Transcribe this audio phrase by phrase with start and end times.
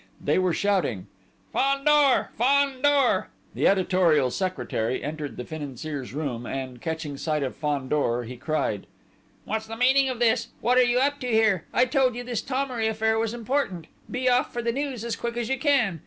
[0.19, 1.05] They were shouting:
[1.53, 2.31] "Fandor!
[2.35, 8.87] Fandor!" The editorial secretary entered the Financier's room, and, catching sight of Fandor, he cried:
[9.45, 10.47] "What's the meaning of this?
[10.59, 11.65] What are you up to here?
[11.71, 13.85] I told you this Thomery affair was important....
[14.09, 15.99] Be off for the news as quick as you can....